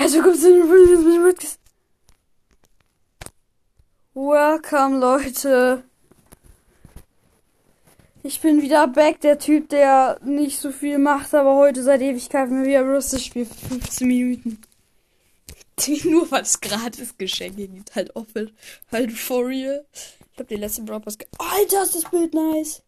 Also 0.00 0.22
kommst 0.22 0.44
du 0.44 1.34
Welcome, 4.14 4.98
Leute. 4.98 5.82
Ich 8.22 8.40
bin 8.40 8.62
wieder 8.62 8.86
back, 8.86 9.20
der 9.20 9.40
Typ, 9.40 9.68
der 9.70 10.20
nicht 10.22 10.60
so 10.60 10.70
viel 10.70 10.98
macht, 10.98 11.34
aber 11.34 11.56
heute 11.56 11.82
seit 11.82 12.00
Ewigkeiten 12.00 12.64
wieder 12.64 12.84
Brüste 12.84 13.18
spielt 13.18 13.48
für 13.48 13.66
15 13.68 14.06
Minuten. 14.06 14.60
Nur 16.04 16.32
es 16.32 16.60
gratis 16.60 17.18
Geschenke 17.18 17.66
gibt, 17.66 17.94
halt 17.96 18.14
offen. 18.14 18.56
Halt 18.92 19.12
for 19.12 19.46
real. 19.46 19.84
Ich 19.92 20.36
glaube, 20.36 20.54
die 20.54 20.60
letzte 20.60 20.82
Brawl 20.82 21.00
Pass. 21.00 21.18
Alter, 21.38 21.82
ist 21.82 21.96
das 21.96 22.10
Bild 22.10 22.34
nice. 22.34 22.82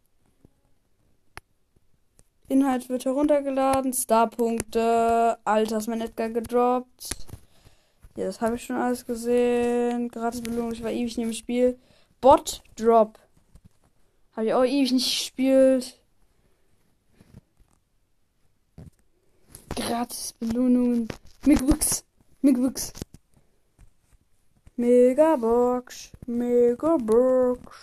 Inhalt 2.51 2.89
wird 2.89 3.05
heruntergeladen. 3.05 3.93
Starpunkte. 3.93 5.37
Alter, 5.45 5.77
ist 5.77 5.87
mein 5.87 6.01
Edgar 6.01 6.29
gedroppt. 6.29 7.27
Ja, 8.17 8.25
das 8.25 8.41
habe 8.41 8.55
ich 8.55 8.63
schon 8.65 8.75
alles 8.75 9.05
gesehen. 9.05 10.09
Gratis 10.09 10.41
Belohnung. 10.41 10.73
Ich 10.73 10.83
war 10.83 10.91
ewig 10.91 11.17
nicht 11.17 11.25
im 11.27 11.33
Spiel. 11.33 11.79
Bot 12.19 12.61
Drop. 12.75 13.17
Habe 14.33 14.47
ich 14.47 14.53
auch 14.53 14.65
ewig 14.65 14.91
nicht 14.91 15.09
gespielt. 15.09 15.97
Gratis 19.75 20.33
Belohnungen. 20.33 21.07
Migwix. 21.45 22.03
Migwix. 22.41 22.91
Megabox. 24.75 26.11
Megabox. 26.27 27.77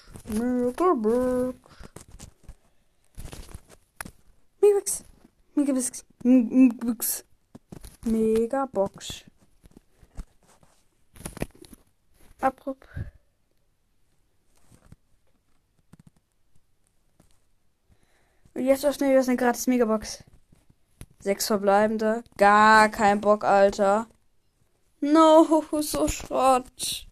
Megabox. 4.60 5.04
Megawix. 5.54 6.04
Megawix. 6.24 7.24
Megabox. 8.04 9.24
Abruf. 12.40 12.76
Und 18.54 18.64
jetzt 18.64 18.84
öffnen 18.84 19.10
wir 19.10 19.20
eine 19.20 19.36
gratis 19.36 19.66
Megabox. 19.66 20.24
Sechs 21.20 21.46
verbleibende. 21.46 22.22
Gar 22.36 22.88
kein 22.88 23.20
Bock, 23.20 23.44
Alter. 23.44 24.06
No, 25.00 25.64
so 25.80 26.08
Schrott. 26.08 27.06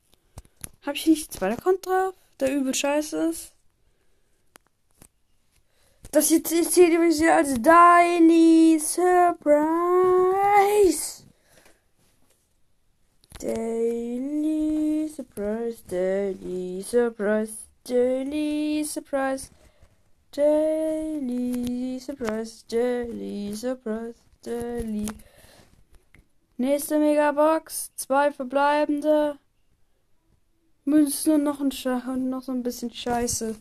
Hab 0.85 0.95
ich 0.95 1.07
nicht 1.07 1.33
zwei 1.33 1.53
Account 1.53 1.87
drauf? 1.87 2.15
Der 2.39 2.55
übel 2.55 2.75
scheiße 2.75 3.31
ist. 3.31 3.56
Das 6.17 6.31
jetzt 6.31 6.51
ist 6.51 6.75
hier 6.75 6.89
übrigens 6.89 7.21
als 7.21 7.61
Daily 7.61 8.79
Surprise. 8.81 9.37
Daily 13.39 15.11
Surprise, 15.15 15.85
Daily 15.87 16.83
Surprise, 16.83 17.53
Daily 17.85 18.83
Surprise, 18.83 19.51
Daily 20.31 22.01
Surprise, 22.01 22.65
Daily 22.67 23.55
Surprise, 23.55 24.15
Daily. 24.43 25.09
Nächste 26.57 26.99
Megabox, 26.99 27.91
zwei 27.95 28.33
verbleibende. 28.33 29.39
Münzen 30.87 31.35
und 31.35 31.43
noch 31.43 31.61
ein 31.61 31.73
Sche 31.73 32.03
und 32.09 32.31
noch 32.31 32.41
so 32.41 32.53
ein 32.53 32.63
bisschen 32.63 32.91
Scheiße. 32.91 33.55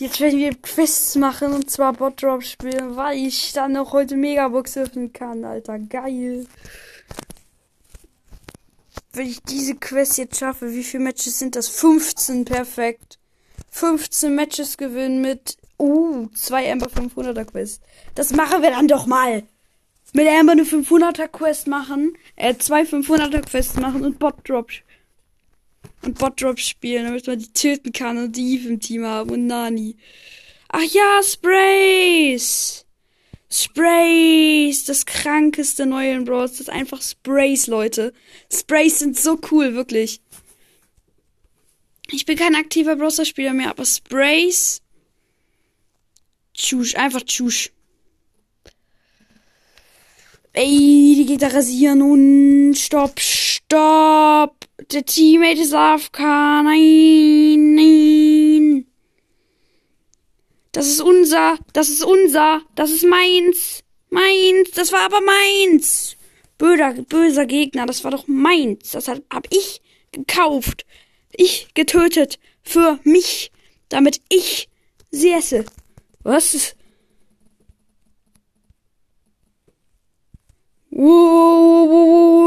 Jetzt 0.00 0.18
werden 0.18 0.38
wir 0.38 0.54
Quests 0.54 1.14
machen 1.16 1.52
und 1.52 1.70
zwar 1.70 1.92
Bot 1.92 2.22
Drop 2.22 2.42
spielen, 2.42 2.96
weil 2.96 3.18
ich 3.18 3.52
dann 3.52 3.72
noch 3.72 3.92
heute 3.92 4.16
Megabox 4.16 4.78
öffnen 4.78 5.12
kann, 5.12 5.44
Alter. 5.44 5.78
Geil. 5.78 6.46
Wenn 9.12 9.26
ich 9.26 9.42
diese 9.42 9.74
Quest 9.74 10.16
jetzt 10.16 10.38
schaffe, 10.38 10.72
wie 10.72 10.84
viele 10.84 11.04
Matches 11.04 11.38
sind 11.38 11.54
das? 11.54 11.68
15, 11.68 12.46
perfekt. 12.46 13.18
15 13.68 14.34
Matches 14.34 14.78
gewinnen 14.78 15.20
mit, 15.20 15.58
uh, 15.78 16.28
zwei 16.28 16.72
Amber 16.72 16.86
500er 16.86 17.44
Quest. 17.44 17.82
Das 18.14 18.32
machen 18.32 18.62
wir 18.62 18.70
dann 18.70 18.88
doch 18.88 19.04
mal. 19.04 19.42
Mit 20.14 20.26
Amber 20.26 20.52
eine 20.52 20.62
500er 20.62 21.28
Quest 21.28 21.66
machen, 21.66 22.16
äh, 22.36 22.56
zwei 22.56 22.84
500er 22.84 23.42
Quests 23.42 23.76
machen 23.76 24.02
und 24.06 24.18
Bot 24.18 24.48
Drop 24.48 24.70
und 26.02 26.18
Bot 26.18 26.40
Drop 26.40 26.58
spielen, 26.58 27.06
damit 27.06 27.26
man 27.26 27.38
die 27.38 27.52
töten 27.52 27.92
kann 27.92 28.18
und 28.18 28.36
die 28.36 28.54
Eve 28.54 28.68
im 28.68 28.80
Team 28.80 29.04
haben 29.04 29.30
und 29.30 29.46
Nani. 29.46 29.96
Ach 30.68 30.82
ja, 30.82 31.20
Sprays! 31.22 32.86
Sprays! 33.52 34.84
Das 34.84 35.04
krankeste 35.04 35.84
neue 35.84 36.12
in 36.12 36.24
Bros. 36.24 36.52
Das 36.52 36.60
ist 36.60 36.70
einfach 36.70 37.02
Sprays, 37.02 37.66
Leute. 37.66 38.12
Sprays 38.52 39.00
sind 39.00 39.18
so 39.18 39.38
cool, 39.50 39.74
wirklich. 39.74 40.20
Ich 42.12 42.24
bin 42.24 42.36
kein 42.36 42.54
aktiver 42.54 42.96
Browser-Spieler 42.96 43.52
mehr, 43.52 43.70
aber 43.70 43.84
Sprays. 43.84 44.82
Tschusch, 46.54 46.94
einfach 46.94 47.22
tschusch. 47.22 47.70
Ey, 50.52 51.14
die 51.16 51.26
geht 51.26 51.42
da 51.42 51.48
rasieren 51.48 52.02
und 52.02 52.74
stopp, 52.74 53.20
stopp. 53.70 54.56
Der 54.92 55.04
Teammate 55.04 55.60
ist 55.60 55.72
AFK. 55.72 56.18
Nein, 56.20 57.74
nein. 57.74 58.86
Das 60.72 60.86
ist 60.86 61.00
unser, 61.00 61.58
das 61.72 61.88
ist 61.88 62.04
unser, 62.04 62.62
das 62.74 62.90
ist 62.90 63.04
meins. 63.04 63.82
Meins, 64.10 64.70
das 64.74 64.92
war 64.92 65.00
aber 65.00 65.20
meins. 65.20 66.16
Böser, 66.58 66.92
böser 67.08 67.46
Gegner, 67.46 67.86
das 67.86 68.04
war 68.04 68.10
doch 68.10 68.26
meins. 68.26 68.90
Das 68.90 69.08
hab, 69.08 69.18
hab 69.32 69.46
ich 69.52 69.80
gekauft. 70.12 70.84
Ich 71.32 71.68
getötet. 71.74 72.38
Für 72.62 72.98
mich. 73.04 73.52
Damit 73.88 74.20
ich 74.28 74.68
sie 75.10 75.32
esse. 75.32 75.64
Was? 76.22 76.76
Wow, 80.90 82.40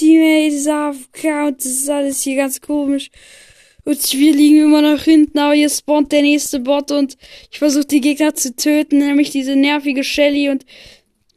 Teammate 0.00 0.54
ist 0.54 0.68
AFK 0.68 1.48
und 1.48 1.58
das 1.58 1.66
ist 1.66 1.90
alles 1.90 2.22
hier 2.22 2.36
ganz 2.36 2.60
komisch. 2.60 3.10
Und 3.84 4.12
wir 4.12 4.32
liegen 4.32 4.64
immer 4.64 4.82
noch 4.82 5.02
hinten, 5.02 5.38
aber 5.38 5.54
hier 5.54 5.70
spawnt 5.70 6.12
der 6.12 6.22
nächste 6.22 6.60
Bot 6.60 6.90
und 6.90 7.16
ich 7.50 7.58
versuche 7.58 7.86
die 7.86 8.00
Gegner 8.00 8.34
zu 8.34 8.54
töten, 8.54 8.98
nämlich 8.98 9.30
diese 9.30 9.56
nervige 9.56 10.04
Shelly 10.04 10.50
und 10.50 10.64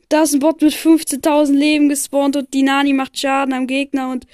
da 0.09 0.24
ist 0.24 0.34
ein 0.34 0.40
Bot 0.40 0.62
mit 0.62 0.74
15.000 0.74 1.53
Leben 1.53 1.90
gespawnt 1.90 2.35
und 2.35 2.53
die 2.53 2.63
Nani 2.63 2.94
macht 2.94 3.18
Schaden 3.18 3.53
am 3.53 3.68
Gegner 3.68 4.12
und 4.12 4.28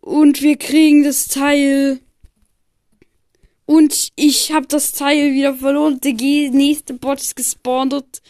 und 0.00 0.40
wir 0.40 0.56
kriegen 0.56 1.02
das 1.02 1.26
Teil 1.26 1.98
und 3.66 4.10
ich 4.14 4.52
habe 4.52 4.66
das 4.68 4.92
Teil 4.92 5.32
wieder 5.32 5.54
verloren. 5.54 6.00
Der 6.00 6.12
nächste 6.12 6.94
Bot 6.94 7.20
ist 7.20 7.34
gespawnt 7.34 7.92
und 7.92 8.22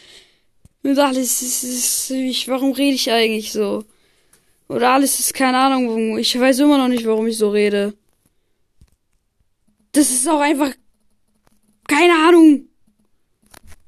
und 0.87 0.99
alles 0.99 1.41
ist, 1.41 1.63
ist 1.63 2.11
ich, 2.11 2.47
warum 2.47 2.71
rede 2.71 2.95
ich 2.95 3.11
eigentlich 3.11 3.51
so? 3.51 3.83
Oder 4.69 4.91
alles 4.91 5.19
ist 5.19 5.33
keine 5.33 5.57
Ahnung, 5.57 6.17
ich 6.17 6.39
weiß 6.39 6.59
immer 6.59 6.77
noch 6.77 6.87
nicht, 6.87 7.05
warum 7.05 7.27
ich 7.27 7.37
so 7.37 7.49
rede. 7.49 7.93
Das 9.91 10.09
ist 10.09 10.27
auch 10.29 10.39
einfach 10.39 10.73
keine 11.87 12.13
Ahnung. 12.13 12.69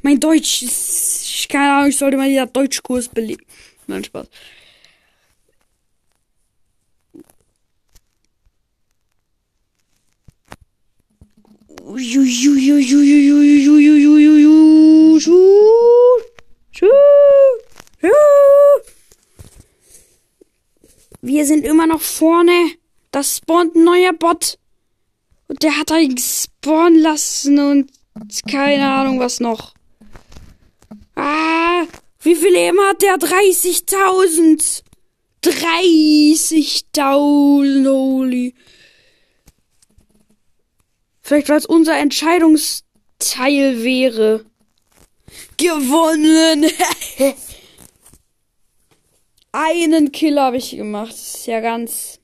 Mein 0.01 0.19
Deutsch 0.19 0.61
ist 0.61 1.47
keine 1.49 1.73
Ahnung, 1.73 1.89
ich 1.89 1.97
sollte 1.97 2.17
mal 2.17 2.29
wieder 2.29 2.47
Deutschkurs 2.47 3.07
belegen. 3.07 3.45
Nein, 3.87 4.03
Spaß. 4.03 4.27
Wir 21.21 21.45
sind 21.45 21.65
immer 21.65 21.85
noch 21.87 22.01
vorne. 22.01 22.71
Das 23.11 23.37
spawnt 23.37 23.75
ein 23.75 23.83
neuer 23.83 24.13
Bot. 24.13 24.57
Und 25.47 25.61
der 25.63 25.77
hat 25.77 25.91
einen 25.91 26.17
spawnen 26.17 26.99
lassen 26.99 27.59
und 27.59 27.91
keine 28.49 28.89
Ahnung 28.89 29.19
was 29.19 29.39
noch. 29.39 29.73
Ah, 31.15 31.85
wie 32.21 32.35
viel 32.35 32.53
Leben 32.53 32.79
hat 32.81 33.01
der? 33.01 33.15
30.000. 33.15 34.83
30.000, 35.43 37.89
holy. 37.89 38.53
Vielleicht 41.21 41.49
weil 41.49 41.57
es 41.57 41.65
unser 41.65 41.97
Entscheidungsteil 41.97 43.83
wäre. 43.83 44.45
Gewonnen! 45.57 46.65
Einen 49.51 50.11
Kill 50.11 50.39
habe 50.39 50.57
ich 50.57 50.71
gemacht. 50.71 51.11
Das 51.11 51.35
ist 51.35 51.47
ja 51.47 51.59
ganz. 51.59 52.19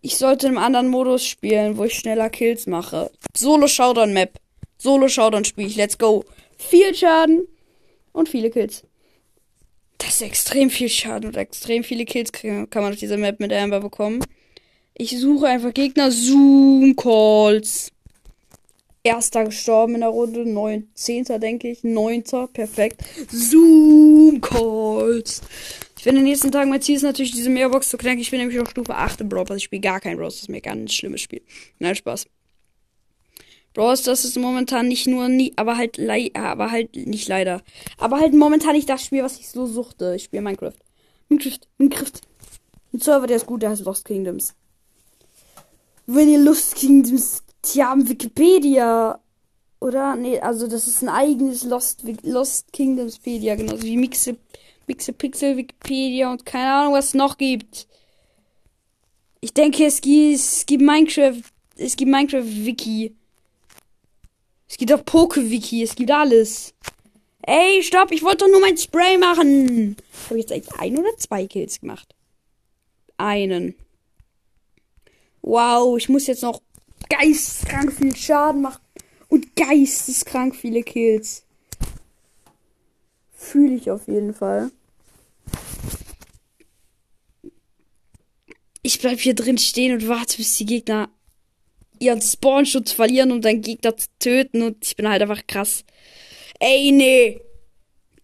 Ich 0.00 0.16
sollte 0.16 0.46
im 0.46 0.58
anderen 0.58 0.88
Modus 0.88 1.26
spielen, 1.26 1.76
wo 1.76 1.84
ich 1.84 1.94
schneller 1.94 2.30
Kills 2.30 2.66
mache. 2.66 3.10
Solo 3.36 3.66
Showdown 3.66 4.12
Map. 4.12 4.38
Solo 4.78 5.08
Showdown 5.08 5.44
spiele 5.44 5.68
ich. 5.68 5.76
Let's 5.76 5.98
go. 5.98 6.24
Viel 6.56 6.94
Schaden 6.94 7.46
und 8.12 8.28
viele 8.28 8.50
Kills. 8.50 8.84
Das 9.98 10.22
extrem 10.22 10.70
viel 10.70 10.88
Schaden 10.88 11.28
und 11.28 11.36
extrem 11.36 11.84
viele 11.84 12.06
Kills 12.06 12.32
kann 12.32 12.68
man 12.72 12.92
auf 12.92 12.98
dieser 12.98 13.18
Map 13.18 13.40
mit 13.40 13.52
Amber 13.52 13.80
bekommen. 13.80 14.24
Ich 14.94 15.18
suche 15.18 15.48
einfach 15.48 15.74
Gegner. 15.74 16.10
Zoom 16.10 16.96
Calls. 16.96 17.92
Erster 19.02 19.44
gestorben 19.44 19.94
in 19.94 20.00
der 20.00 20.10
Runde. 20.10 20.44
Neun, 20.44 20.88
Zehnter, 20.94 21.38
denke 21.38 21.70
ich. 21.70 21.82
Neunter. 21.84 22.48
Perfekt. 22.48 23.02
Zoom 23.30 24.40
Calls. 24.40 25.40
Ich 25.96 26.04
bin 26.04 26.16
in 26.16 26.22
den 26.22 26.30
nächsten 26.30 26.50
Tagen, 26.50 26.70
mein 26.70 26.80
Ziel 26.80 26.96
ist 26.96 27.02
natürlich, 27.02 27.32
diese 27.32 27.50
Mehrbox 27.50 27.90
zu 27.90 27.98
knacken. 27.98 28.20
Ich 28.20 28.30
bin 28.30 28.40
nämlich 28.40 28.58
auf 28.58 28.70
Stufe 28.70 28.94
8 28.94 29.20
im 29.20 29.28
Brawl 29.28 29.44
Pass. 29.44 29.58
Ich 29.58 29.64
spiele 29.64 29.82
gar 29.82 30.00
kein 30.00 30.16
Brawl. 30.16 30.28
Das 30.28 30.36
ist 30.36 30.48
mir 30.48 30.64
ein 30.64 30.88
schlimmes 30.88 31.20
Spiel. 31.20 31.42
Nein, 31.78 31.94
Spaß. 31.94 32.26
Brawl 33.74 33.96
das 33.96 34.24
ist 34.24 34.36
momentan 34.36 34.88
nicht 34.88 35.06
nur 35.06 35.28
nie, 35.28 35.52
aber 35.56 35.76
halt 35.76 35.98
aber 36.34 36.70
halt 36.70 36.96
nicht 36.96 37.28
leider. 37.28 37.62
Aber 37.98 38.18
halt 38.18 38.34
momentan 38.34 38.74
nicht 38.74 38.88
das 38.88 39.04
Spiel, 39.04 39.22
was 39.22 39.38
ich 39.38 39.48
so 39.48 39.66
suchte. 39.66 40.14
Ich 40.16 40.24
spiele 40.24 40.42
Minecraft. 40.42 40.72
Minecraft, 41.28 41.60
Minecraft. 41.78 42.20
Ein 42.92 43.00
Server, 43.00 43.26
der 43.26 43.36
ist 43.36 43.46
gut, 43.46 43.62
der 43.62 43.70
heißt 43.70 43.84
Lost 43.84 44.04
Kingdoms. 44.04 44.54
Wenn 46.06 46.28
ihr 46.28 46.40
Lost 46.40 46.74
Kingdoms, 46.74 47.44
haben 47.66 48.08
Wikipedia. 48.08 49.20
Oder? 49.80 50.16
Nee, 50.16 50.40
also 50.40 50.66
das 50.66 50.86
ist 50.86 51.02
ein 51.02 51.08
eigenes 51.08 51.64
Lost, 51.64 52.04
Lost 52.22 52.72
Kingdomspedia, 52.72 53.54
genauso 53.54 53.82
wie 53.82 53.96
Mixe, 53.96 54.36
Mixe 54.86 55.12
Pixel 55.12 55.56
Wikipedia 55.56 56.30
und 56.30 56.44
keine 56.44 56.72
Ahnung, 56.72 56.94
was 56.94 57.08
es 57.08 57.14
noch 57.14 57.38
gibt. 57.38 57.86
Ich 59.40 59.54
denke, 59.54 59.86
es 59.86 60.00
gibt, 60.02 60.34
es 60.34 60.66
gibt 60.66 60.82
Minecraft, 60.82 61.40
es 61.76 61.96
gibt 61.96 62.10
Minecraft 62.10 62.44
Wiki. 62.44 63.14
Es 64.68 64.76
gibt 64.76 64.92
auch 64.92 65.04
Pokewiki, 65.04 65.82
es 65.82 65.94
gibt 65.94 66.10
alles. 66.10 66.74
Ey, 67.42 67.82
stopp, 67.82 68.12
ich 68.12 68.22
wollte 68.22 68.44
doch 68.44 68.48
nur 68.48 68.60
mein 68.60 68.76
Spray 68.76 69.16
machen. 69.16 69.96
Habe 70.26 70.38
ich 70.38 70.48
jetzt 70.48 70.52
eigentlich 70.52 70.78
ein 70.78 70.98
oder 70.98 71.16
zwei 71.16 71.46
Kills 71.46 71.80
gemacht? 71.80 72.14
Einen. 73.16 73.74
Wow, 75.42 75.96
ich 75.96 76.08
muss 76.08 76.26
jetzt 76.26 76.42
noch 76.42 76.60
geisteskrank 77.08 77.92
viel 77.92 78.14
Schaden 78.14 78.62
machen. 78.62 78.80
Und 79.28 79.54
geisteskrank 79.56 80.56
viele 80.56 80.82
Kills. 80.82 81.44
Fühle 83.32 83.74
ich 83.74 83.90
auf 83.90 84.06
jeden 84.08 84.34
Fall. 84.34 84.70
Ich 88.82 88.98
bleib 88.98 89.20
hier 89.20 89.34
drin 89.34 89.58
stehen 89.58 89.94
und 89.94 90.08
warte, 90.08 90.36
bis 90.36 90.56
die 90.56 90.66
Gegner 90.66 91.10
ihren 92.00 92.20
Spawnschutz 92.20 92.92
verlieren, 92.92 93.30
um 93.30 93.40
deinen 93.40 93.62
Gegner 93.62 93.96
zu 93.96 94.08
töten. 94.18 94.62
Und 94.62 94.84
ich 94.84 94.96
bin 94.96 95.08
halt 95.08 95.22
einfach 95.22 95.46
krass. 95.46 95.84
Ey, 96.58 96.90
nee. 96.90 97.40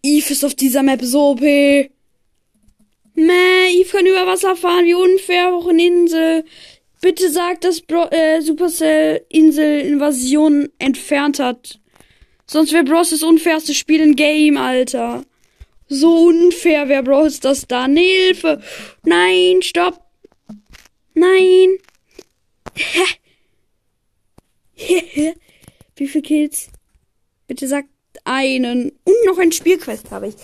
Eve 0.03 0.33
ist 0.33 0.45
auf 0.45 0.55
dieser 0.55 0.83
Map 0.83 1.03
so 1.03 1.31
OP. 1.31 1.41
Meh, 1.41 1.91
Eve 3.15 3.89
kann 3.91 4.07
über 4.07 4.27
Wasser 4.27 4.57
fahren, 4.57 4.85
wie 4.85 4.95
unfair, 4.95 5.55
auch 5.55 5.69
in 5.69 5.79
Insel. 5.79 6.45
Bitte 7.01 7.31
sag, 7.31 7.61
dass 7.61 7.81
Bro 7.81 8.09
äh, 8.11 8.41
Supercell 8.41 9.25
Insel 9.29 9.81
Invasion 9.81 10.69
entfernt 10.79 11.39
hat. 11.39 11.79
Sonst 12.47 12.73
wäre 12.73 12.85
Bros 12.85 13.11
das 13.11 13.23
unfairste 13.23 13.75
Spiel 13.75 14.01
im 14.01 14.17
Game, 14.17 14.57
Alter. 14.57 15.25
So 15.89 16.29
unfair 16.29 16.89
wäre 16.89 17.03
Bros 17.03 17.41
das 17.41 17.67
dann. 17.67 17.97
Hilfe! 17.97 18.63
Nein, 19.05 19.63
stopp! 19.63 20.01
Nein! 21.15 21.79
Wie 25.97 26.09
viele 26.09 26.23
Kills? 26.23 26.69
Bitte 27.47 27.69
sagt 27.69 27.89
einen. 28.25 28.91
Und 29.05 29.27
noch 29.27 29.39
ein 29.39 29.53
Spielquest 29.53 30.11
habe 30.11 30.29
ich. 30.29 30.35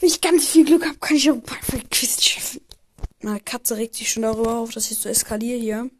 Wenn 0.00 0.08
ich 0.08 0.20
ganz 0.20 0.48
viel 0.48 0.64
Glück 0.64 0.86
habe, 0.86 0.98
kann 0.98 1.16
ich 1.16 1.30
auch 1.30 1.34
ein 1.34 1.42
paar 1.42 1.58
Quests 1.90 2.24
schaffen. 2.24 2.60
Meine 3.20 3.40
Katze 3.40 3.76
regt 3.76 3.94
sich 3.94 4.10
schon 4.12 4.22
darüber 4.22 4.58
auf, 4.58 4.70
dass 4.70 4.90
ich 4.90 4.98
so 4.98 5.08
eskaliere 5.08 5.58
hier. 5.58 5.90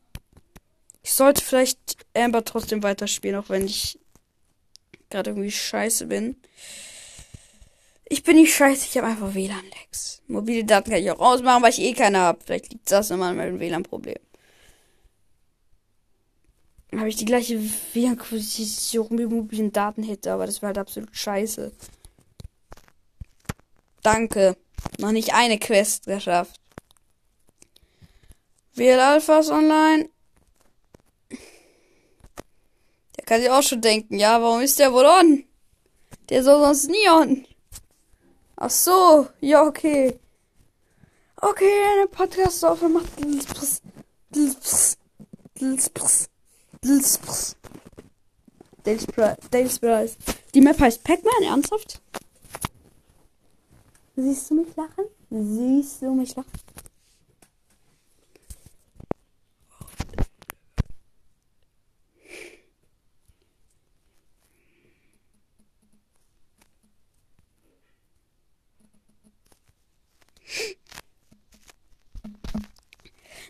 Ich 1.03 1.13
sollte 1.13 1.43
vielleicht 1.43 1.97
Amber 2.15 2.45
trotzdem 2.45 2.83
weiterspielen, 2.83 3.37
auch 3.41 3.49
wenn 3.49 3.67
ich 3.67 3.99
gerade 5.11 5.31
irgendwie 5.31 5.51
scheiße 5.51 6.07
bin. 6.07 6.37
Ich 8.09 8.23
bin 8.23 8.37
nicht 8.37 8.55
scheiße, 8.55 8.87
ich 8.89 8.97
habe 8.97 9.09
einfach 9.09 9.35
WLAN-Lags. 9.35 10.23
Mobile 10.29 10.65
Daten 10.65 10.91
kann 10.91 11.01
ich 11.01 11.11
auch 11.11 11.19
ausmachen, 11.19 11.63
weil 11.63 11.71
ich 11.71 11.81
eh 11.81 11.93
keine 11.93 12.19
habe. 12.19 12.39
Vielleicht 12.45 12.73
liegt 12.73 12.91
das 12.91 13.11
immer 13.11 13.27
an 13.27 13.37
meinem 13.37 13.59
WLAN-Problem 13.59 14.19
habe 16.97 17.09
ich 17.09 17.17
die 17.17 17.25
gleiche 17.25 17.61
WLAN-Position 17.93 19.19
wie 19.19 19.27
mobilen 19.27 19.73
Daten 19.73 20.03
hätte, 20.03 20.33
aber 20.33 20.47
das 20.47 20.63
wäre 20.63 20.69
halt 20.69 20.79
absolut 20.79 21.15
scheiße. 21.15 21.73
Danke. 24.03 24.57
Noch 24.99 25.13
nicht 25.13 25.35
eine 25.35 25.59
Quest 25.59 26.07
geschafft. 26.07 26.61
WL 28.79 29.01
Alphas 29.01 29.51
online. 29.51 30.09
Der 33.17 33.25
kann 33.25 33.41
sich 33.41 33.51
auch 33.51 33.63
schon 33.63 33.81
denken, 33.81 34.19
ja, 34.19 34.41
warum 34.41 34.61
ist 34.61 34.79
der 34.79 34.93
wohl 34.93 35.05
on? 35.05 35.45
Der 36.29 36.45
soll 36.45 36.63
sonst 36.63 36.89
nie 36.89 37.09
on. 37.11 37.47
Ach 38.57 38.71
so, 38.71 39.29
ja, 39.41 39.63
okay. 39.63 40.19
Okay, 41.41 41.73
eine 41.93 42.09
Podcast 42.09 42.65
auf 42.65 42.81
macht. 42.83 43.07
Dales 49.51 49.79
Price. 49.79 50.17
Die 50.55 50.61
Map 50.61 50.81
heißt 50.81 51.05
Pac-Man, 51.05 51.43
ernsthaft? 51.45 52.01
Siehst 54.17 54.51
du 54.51 54.55
mich 54.57 54.75
lachen? 54.77 55.05
Siehst 55.31 56.03
du 56.03 56.15
mich 56.15 56.35
lachen? 56.35 56.51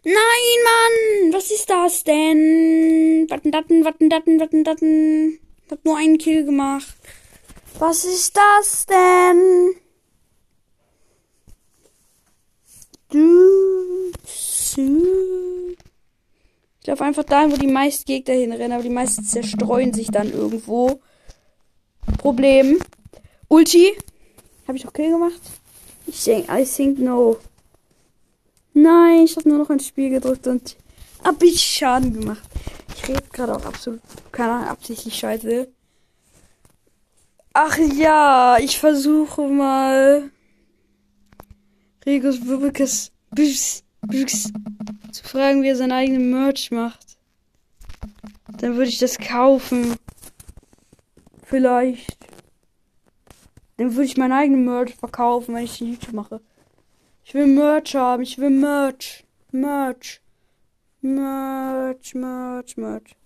Nein, 0.04 0.14
Mann! 0.64 1.32
Was 1.48 1.60
ist 1.60 1.70
das 1.70 2.04
denn? 2.04 3.26
Watten, 3.30 3.50
datten, 3.50 3.82
watten, 3.82 4.10
datten, 4.10 4.38
watten, 4.38 4.64
datten. 4.64 5.38
Hab 5.70 5.82
nur 5.82 5.96
einen 5.96 6.18
Kill 6.18 6.44
gemacht. 6.44 6.94
Was 7.78 8.04
ist 8.04 8.36
das 8.36 8.84
denn? 8.84 9.70
Du, 13.08 14.12
ich 14.26 14.76
laufe 16.86 17.04
einfach 17.04 17.24
dahin, 17.24 17.50
wo 17.50 17.56
die 17.56 17.66
meisten 17.66 18.04
Gegner 18.04 18.34
hinrennen, 18.34 18.72
aber 18.72 18.82
die 18.82 18.90
meisten 18.90 19.24
zerstreuen 19.24 19.94
sich 19.94 20.08
dann 20.08 20.30
irgendwo. 20.30 21.00
Problem. 22.18 22.78
Ulti. 23.48 23.96
Habe 24.66 24.76
ich 24.76 24.86
auch 24.86 24.92
Kill 24.92 25.12
gemacht? 25.12 25.40
Ich 26.06 26.24
denke, 26.24 26.52
I 26.52 26.66
think 26.66 26.98
no. 26.98 27.38
Nein, 28.74 29.22
ich 29.24 29.34
habe 29.36 29.48
nur 29.48 29.56
noch 29.56 29.70
ein 29.70 29.80
Spiel 29.80 30.10
gedrückt 30.10 30.46
und 30.46 30.76
hab 31.28 31.42
ich 31.42 31.62
Schaden 31.62 32.14
gemacht. 32.14 32.48
Ich 32.96 33.06
rede 33.06 33.22
gerade 33.32 33.54
auch 33.54 33.64
absolut 33.66 34.00
keine 34.32 34.52
Ahnung, 34.52 34.68
absichtlich 34.68 35.14
scheiße. 35.14 35.68
Ach 37.52 37.76
ja, 37.76 38.56
ich 38.58 38.78
versuche 38.78 39.42
mal 39.42 40.30
Regus 42.06 42.40
Bubikes 42.40 43.12
zu 45.12 45.24
fragen, 45.24 45.62
wie 45.62 45.68
er 45.68 45.76
seinen 45.76 45.92
eigenen 45.92 46.30
Merch 46.30 46.70
macht. 46.70 47.18
Dann 48.58 48.76
würde 48.76 48.88
ich 48.88 48.98
das 48.98 49.18
kaufen. 49.18 49.96
Vielleicht. 51.44 52.16
Dann 53.76 53.92
würde 53.94 54.04
ich 54.04 54.16
meinen 54.16 54.32
eigenen 54.32 54.64
Merch 54.64 54.94
verkaufen, 54.94 55.54
wenn 55.54 55.64
ich 55.64 55.80
YouTube 55.80 56.14
mache. 56.14 56.40
Ich 57.24 57.34
will 57.34 57.46
Merch 57.46 57.94
haben. 57.94 58.22
Ich 58.22 58.38
will 58.38 58.50
Merch. 58.50 59.24
Merch. 59.52 60.22
Merch, 61.00 62.14
Merch, 62.14 62.76
Merch. 62.76 63.16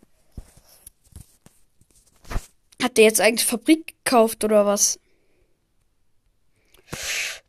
Hat 2.82 2.96
der 2.96 3.04
jetzt 3.04 3.20
eigentlich 3.20 3.46
Fabrik 3.46 3.94
gekauft 4.04 4.44
oder 4.44 4.66
was? 4.66 4.98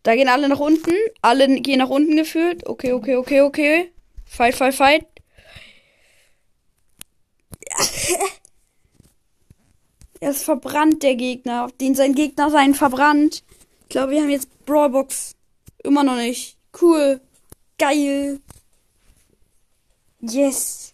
Da 0.04 0.16
gehen 0.16 0.30
alle 0.30 0.48
nach 0.48 0.60
unten. 0.60 0.94
Alle 1.22 1.48
gehen 1.62 1.80
nach 1.80 1.90
unten 1.90 2.16
gefühlt. 2.16 2.68
Okay, 2.68 2.94
okay, 2.94 3.16
okay, 3.16 3.42
okay. 3.42 3.92
Fight, 4.26 4.56
fight, 4.56 4.76
fight. 4.76 5.06
er 10.20 10.32
ist 10.32 10.44
verbrannt, 10.44 11.04
der 11.04 11.16
Gegner. 11.16 11.70
Den 11.82 11.96
sein 11.96 12.16
Gegner 12.16 12.50
sein 12.50 12.76
verbrannt. 12.76 13.44
Ich 13.84 13.90
glaube, 13.90 14.12
wir 14.12 14.22
haben 14.22 14.30
jetzt 14.30 14.66
Brawlbox. 14.66 15.36
Immer 15.84 16.04
noch 16.04 16.16
nicht. 16.16 16.58
Cool. 16.80 17.20
Geil. 17.78 18.40
Yes. 20.26 20.94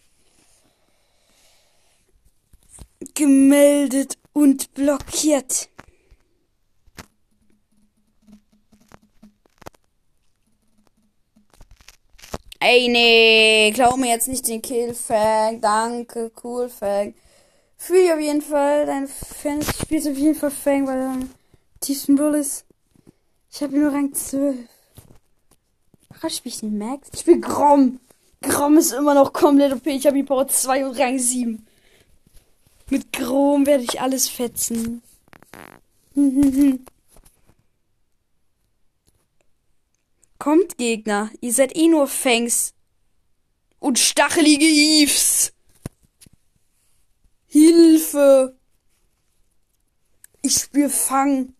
Gemeldet 3.14 4.18
und 4.32 4.74
blockiert. 4.74 5.68
Ey, 12.58 12.88
nee, 12.88 13.70
glaub 13.72 13.98
mir 13.98 14.08
jetzt 14.08 14.26
nicht 14.26 14.48
den 14.48 14.60
Killfang. 14.60 15.60
Danke, 15.60 16.32
cool 16.42 16.68
Fang. 16.68 17.14
Fühl 17.76 17.98
ich 17.98 18.12
auf 18.12 18.18
jeden 18.18 18.42
Fall, 18.42 18.84
dein 18.84 19.06
Fan 19.06 19.62
spielt 19.62 20.08
auf 20.08 20.16
jeden 20.16 20.34
Fall 20.34 20.50
Fang, 20.50 20.88
weil 20.88 20.98
er 20.98 21.10
am 21.10 21.30
tiefsten 21.78 22.16
Bull 22.16 22.34
ist. 22.34 22.64
Ich 23.52 23.62
habe 23.62 23.78
nur 23.78 23.92
Rang 23.92 24.12
12. 24.12 24.56
Warum 26.08 26.30
spiele 26.30 26.52
ich 26.52 26.60
den 26.60 26.78
Max? 26.78 27.08
Ich 27.14 27.24
bin 27.24 27.40
Grom. 27.40 28.00
Grom 28.42 28.78
ist 28.78 28.92
immer 28.92 29.14
noch 29.14 29.32
komplett 29.32 29.72
OP. 29.72 29.86
Ich 29.86 30.06
habe 30.06 30.16
die 30.16 30.22
Power 30.22 30.48
2 30.48 30.86
und 30.86 30.98
Rang 30.98 31.18
7. 31.18 31.66
Mit 32.88 33.12
Grom 33.12 33.66
werde 33.66 33.84
ich 33.84 34.00
alles 34.00 34.28
fetzen. 34.28 35.02
Kommt, 40.38 40.78
Gegner. 40.78 41.30
Ihr 41.40 41.52
seid 41.52 41.76
eh 41.76 41.88
nur 41.88 42.06
Fangs. 42.06 42.72
Und 43.78 43.98
stachelige 43.98 44.64
Eves. 44.64 45.52
Hilfe. 47.46 48.56
Ich 50.40 50.54
spiel 50.54 50.88
Fang. 50.88 51.52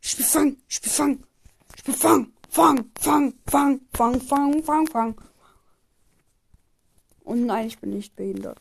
Ich 0.00 0.12
Spiel 0.12 0.24
Fang, 0.24 0.56
Ich 0.68 0.76
spiel 0.76 0.90
Fang. 0.90 1.22
Ich 1.74 1.80
Spiel 1.80 1.94
Fang, 1.94 2.32
Fang, 2.48 2.90
Fang, 2.98 3.34
Fang, 3.46 3.80
Fang, 3.92 4.20
Fang, 4.20 4.62
Fang, 4.62 4.86
Fang. 4.86 5.29
Und 7.30 7.46
nein, 7.46 7.68
ich 7.68 7.78
bin 7.78 7.90
nicht 7.90 8.16
behindert. 8.16 8.58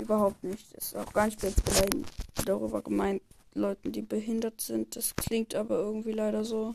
Überhaupt 0.00 0.44
nicht. 0.44 0.72
Ist 0.74 0.96
auch 0.96 1.12
gar 1.12 1.26
nicht 1.26 1.42
jetzt 1.42 1.64
beleidigend 1.64 2.06
darüber 2.44 2.80
gemeint, 2.80 3.22
Leuten, 3.54 3.90
die 3.90 4.02
behindert 4.02 4.60
sind. 4.60 4.94
Das 4.94 5.16
klingt 5.16 5.56
aber 5.56 5.78
irgendwie 5.78 6.12
leider 6.12 6.44
so. 6.44 6.72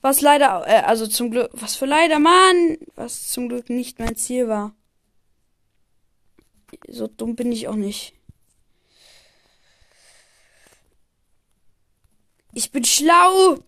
Was 0.00 0.22
leider, 0.22 0.66
äh, 0.66 0.80
also 0.80 1.06
zum 1.06 1.30
Glück, 1.30 1.50
was 1.52 1.76
für 1.76 1.84
leider, 1.84 2.18
Mann, 2.18 2.78
was 2.94 3.28
zum 3.28 3.50
Glück 3.50 3.68
nicht 3.68 3.98
mein 3.98 4.16
Ziel 4.16 4.48
war. 4.48 4.74
So 6.88 7.06
dumm 7.06 7.36
bin 7.36 7.52
ich 7.52 7.68
auch 7.68 7.74
nicht. 7.74 8.14
Ich 12.54 12.70
bin 12.72 12.86
schlau. 12.86 13.58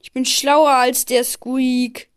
Ich 0.00 0.10
bin 0.12 0.24
schlauer 0.24 0.72
als 0.72 1.04
der 1.04 1.22
Squeak 1.22 2.07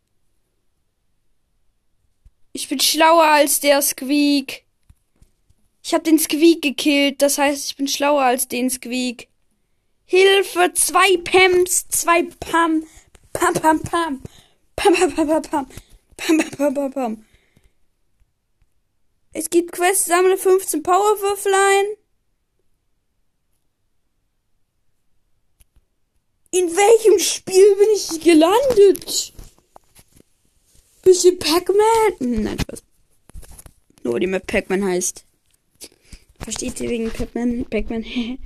bin 2.71 2.79
schlauer 2.79 3.25
als 3.25 3.59
der 3.59 3.81
Squeak. 3.81 4.63
Ich 5.83 5.93
hab 5.93 6.05
den 6.05 6.17
Squeak 6.17 6.61
gekillt. 6.61 7.21
Das 7.21 7.37
heißt, 7.37 7.65
ich 7.65 7.75
bin 7.75 7.89
schlauer 7.89 8.23
als 8.23 8.47
den 8.47 8.69
Squeak. 8.69 9.27
Hilfe, 10.05 10.71
zwei 10.73 11.17
Pams, 11.17 11.89
zwei 11.89 12.23
Pam. 12.39 12.85
Pam, 13.33 13.53
pam, 13.55 13.81
pam. 13.81 14.23
Pam, 14.77 14.93
pam, 14.93 15.13
pam, 15.13 15.27
pam, 15.27 15.41
pam. 15.41 15.67
Pam, 16.15 16.37
pam, 16.37 16.49
pam, 16.49 16.73
pam, 16.73 16.91
pam. 16.91 17.25
Es 19.33 19.49
gibt 19.49 19.73
Quests, 19.73 20.05
sammle 20.05 20.37
15 20.37 20.81
Powerwürfel 20.81 21.53
ein. 21.53 21.85
In 26.51 26.69
welchem 26.73 27.19
Spiel 27.19 27.75
bin 27.75 27.87
ich 27.95 28.21
gelandet? 28.21 29.33
Bisschen 31.03 31.39
Pac-Man? 31.39 32.43
Nein, 32.43 32.59
Spaß. 32.59 32.83
Nur 34.03 34.19
die 34.19 34.27
Map 34.27 34.45
Pac-Man 34.47 34.83
heißt. 34.83 35.25
Versteht 36.39 36.79
ihr 36.81 36.89
wegen 36.89 37.09
Pac-Man? 37.11 37.65
Pac-Man? 37.65 38.03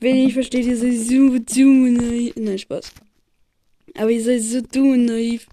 Wenn 0.00 0.16
nicht 0.16 0.34
versteht, 0.34 0.66
ihr 0.66 0.76
seid 0.76 0.98
so 0.98 1.38
dumm 1.38 1.84
und 1.84 1.94
naiv. 1.94 2.32
Nein, 2.34 2.58
Spaß. 2.58 2.90
Aber 3.96 4.10
ihr 4.10 4.22
seid 4.22 4.42
so 4.42 4.60
dumm 4.60 4.92
und 4.92 5.04
naiv. 5.04 5.46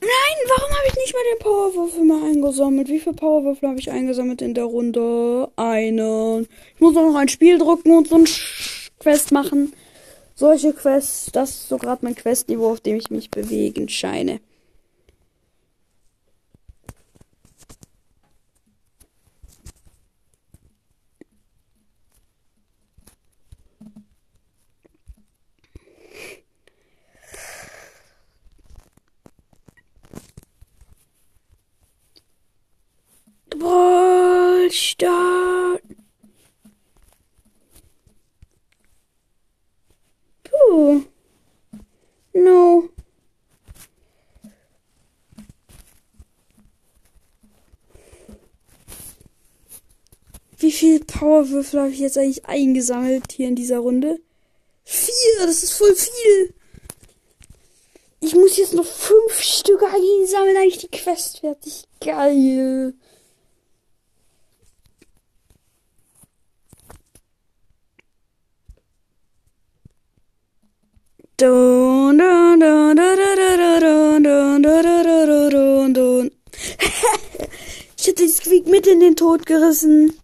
Nein, 0.00 0.38
warum 0.48 0.70
habe 0.70 0.88
ich 0.88 0.96
nicht 0.96 1.12
mal 1.12 1.22
den 1.32 1.38
Powerwürfel 1.40 2.04
mal 2.04 2.24
eingesammelt? 2.30 2.88
Wie 2.88 3.00
viele 3.00 3.14
Powerwürfel 3.14 3.68
habe 3.68 3.78
ich 3.78 3.90
eingesammelt 3.90 4.40
in 4.40 4.54
der 4.54 4.64
Runde? 4.64 5.50
Einen. 5.56 6.46
Ich 6.74 6.80
muss 6.80 6.96
auch 6.96 7.08
noch 7.08 7.16
ein 7.16 7.28
Spiel 7.28 7.58
drücken 7.58 7.92
und 7.92 8.08
so 8.08 8.16
ein 8.16 8.26
Quest 8.98 9.32
machen. 9.32 9.74
Solche 10.38 10.74
Quests, 10.74 11.30
das 11.32 11.50
ist 11.50 11.68
so 11.70 11.78
gerade 11.78 12.04
mein 12.04 12.14
Questniveau, 12.14 12.70
auf 12.72 12.80
dem 12.80 12.96
ich 12.96 13.08
mich 13.10 13.30
bewegen 13.30 13.88
scheine. 13.88 14.38
Brawl. 33.48 34.06
Puh. 40.76 41.04
No. 42.34 42.90
Wie 50.58 50.65
viel 50.76 51.00
Powerwürfel 51.00 51.80
habe 51.80 51.90
ich 51.90 52.00
jetzt 52.00 52.18
eigentlich 52.18 52.44
eingesammelt 52.44 53.32
hier 53.32 53.48
in 53.48 53.56
dieser 53.56 53.78
Runde? 53.78 54.20
Vier, 54.84 55.46
das 55.46 55.62
ist 55.62 55.72
voll 55.72 55.94
viel. 55.94 56.54
Ich 58.20 58.34
muss 58.34 58.56
jetzt 58.56 58.74
noch 58.74 58.84
fünf 58.84 59.40
Stück 59.40 59.82
einsammeln, 59.82 60.56
eigentlich 60.56 60.78
die 60.78 60.88
Quest 60.88 61.40
fertig. 61.40 61.84
Geil. 62.00 62.94
Ich 77.98 78.06
hätte 78.06 78.22
den 78.22 78.28
Squeak 78.28 78.66
mit 78.66 78.86
in 78.86 79.00
den 79.00 79.16
Tod 79.16 79.46
gerissen. 79.46 80.14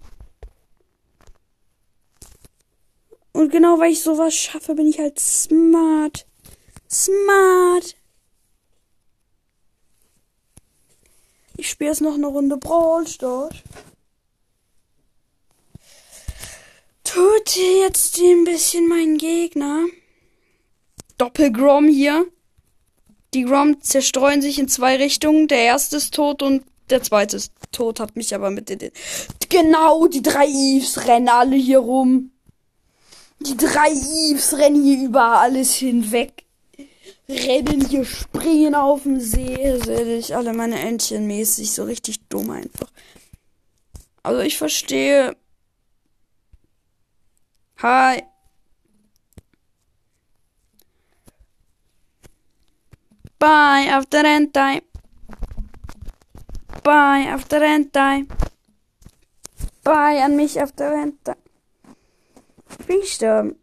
Genau 3.52 3.78
weil 3.78 3.92
ich 3.92 4.02
sowas 4.02 4.34
schaffe, 4.34 4.74
bin 4.74 4.88
ich 4.88 4.98
halt 4.98 5.20
smart. 5.20 6.26
Smart. 6.90 7.94
Ich 11.56 11.70
spiele 11.70 11.90
jetzt 11.90 12.00
noch 12.00 12.14
eine 12.14 12.26
Runde 12.26 12.56
Brawl 12.56 13.06
Stars. 13.06 13.54
Tut 17.04 17.56
jetzt 17.56 18.18
ein 18.18 18.44
bisschen 18.44 18.88
meinen 18.88 19.18
Gegner. 19.18 19.84
Doppelgrom 21.18 21.86
hier. 21.86 22.26
Die 23.34 23.44
Grom 23.44 23.80
zerstreuen 23.80 24.42
sich 24.42 24.58
in 24.58 24.68
zwei 24.68 24.96
Richtungen. 24.96 25.46
Der 25.46 25.60
erste 25.60 25.98
ist 25.98 26.14
tot 26.14 26.42
und 26.42 26.64
der 26.90 27.02
zweite 27.02 27.36
ist 27.36 27.52
tot. 27.70 28.00
Hat 28.00 28.16
mich 28.16 28.34
aber 28.34 28.50
mit 28.50 28.68
den. 28.68 28.90
Genau, 29.48 30.08
die 30.08 30.22
drei 30.22 30.46
Eves 30.48 31.06
rennen 31.06 31.28
alle 31.28 31.56
hier 31.56 31.78
rum. 31.78 32.32
Die 33.44 33.56
drei 33.56 33.90
Eves 33.90 34.56
rennen 34.56 34.82
hier 34.82 35.08
über 35.08 35.40
alles 35.40 35.74
hinweg. 35.74 36.44
Rennen 37.28 37.86
hier, 37.86 38.04
springen 38.04 38.74
auf 38.74 39.02
dem 39.02 39.20
See. 39.20 39.78
Sehe 39.80 40.18
ich 40.18 40.36
alle 40.36 40.52
meine 40.52 40.78
Entchen 40.78 41.26
mäßig. 41.26 41.72
So 41.72 41.84
richtig 41.84 42.28
dumm 42.28 42.50
einfach. 42.50 42.90
Also 44.22 44.40
ich 44.40 44.56
verstehe. 44.56 45.36
Hi. 47.78 48.22
Bye 53.40 53.92
after 53.92 54.24
end 54.24 54.54
time. 54.54 54.82
Bye 56.84 57.28
after 57.28 57.60
end 57.60 57.92
time. 57.92 58.28
Bye 59.82 60.22
an 60.22 60.36
mich 60.36 60.60
after 60.60 60.92
end 60.92 61.24
time. 61.24 61.41
Bin 62.86 63.00
ich 63.02 63.12
sterben. 63.12 63.56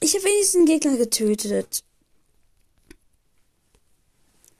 Ich 0.00 0.14
habe 0.14 0.24
wenigstens 0.24 0.56
einen 0.56 0.66
Gegner 0.66 0.96
getötet. 0.96 1.84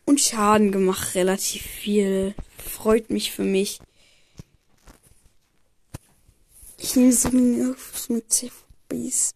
Und 0.06 0.20
Schaden 0.20 0.70
gemacht, 0.72 1.14
relativ 1.14 1.62
viel. 1.62 2.34
Freut 2.58 3.10
mich 3.10 3.32
für 3.32 3.44
mich. 3.44 3.80
Ich 6.86 6.96
nehme 6.96 7.12
so 7.12 7.30
Mini 7.30 7.70
auf 7.70 8.10
mit 8.10 8.30
CVBs. 8.30 9.30